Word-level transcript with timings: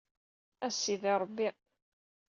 A 0.65 0.67
Sidi 0.77 1.11
Ṛebbi! 1.21 1.49